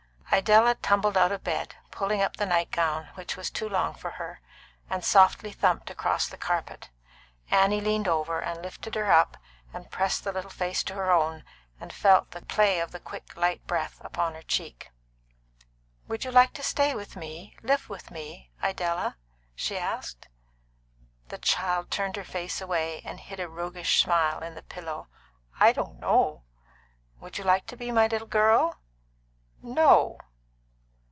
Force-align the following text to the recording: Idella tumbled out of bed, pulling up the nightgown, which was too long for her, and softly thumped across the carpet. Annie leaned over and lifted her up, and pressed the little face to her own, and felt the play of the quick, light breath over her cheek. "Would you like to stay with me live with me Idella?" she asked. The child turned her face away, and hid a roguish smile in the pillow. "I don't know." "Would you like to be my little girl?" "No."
Idella 0.33 0.75
tumbled 0.75 1.17
out 1.17 1.33
of 1.33 1.43
bed, 1.43 1.75
pulling 1.91 2.21
up 2.21 2.37
the 2.37 2.45
nightgown, 2.45 3.09
which 3.15 3.35
was 3.35 3.51
too 3.51 3.67
long 3.67 3.93
for 3.93 4.11
her, 4.11 4.39
and 4.89 5.03
softly 5.03 5.51
thumped 5.51 5.89
across 5.89 6.25
the 6.25 6.37
carpet. 6.37 6.89
Annie 7.51 7.81
leaned 7.81 8.07
over 8.07 8.39
and 8.41 8.63
lifted 8.63 8.95
her 8.95 9.11
up, 9.11 9.35
and 9.73 9.91
pressed 9.91 10.23
the 10.23 10.31
little 10.31 10.49
face 10.49 10.83
to 10.83 10.93
her 10.93 11.11
own, 11.11 11.43
and 11.81 11.91
felt 11.91 12.31
the 12.31 12.41
play 12.45 12.79
of 12.79 12.91
the 12.93 12.99
quick, 13.01 13.35
light 13.35 13.67
breath 13.67 14.01
over 14.05 14.33
her 14.33 14.41
cheek. 14.41 14.89
"Would 16.07 16.23
you 16.23 16.31
like 16.31 16.53
to 16.53 16.63
stay 16.63 16.95
with 16.95 17.17
me 17.17 17.57
live 17.61 17.89
with 17.89 18.09
me 18.09 18.51
Idella?" 18.63 19.17
she 19.53 19.77
asked. 19.77 20.29
The 21.27 21.39
child 21.39 21.91
turned 21.91 22.15
her 22.15 22.23
face 22.23 22.61
away, 22.61 23.01
and 23.03 23.19
hid 23.19 23.41
a 23.41 23.49
roguish 23.49 24.01
smile 24.01 24.39
in 24.43 24.55
the 24.55 24.63
pillow. 24.63 25.09
"I 25.59 25.73
don't 25.73 25.99
know." 25.99 26.43
"Would 27.19 27.37
you 27.37 27.43
like 27.43 27.65
to 27.67 27.75
be 27.75 27.91
my 27.91 28.07
little 28.07 28.27
girl?" 28.29 28.77
"No." 29.63 30.17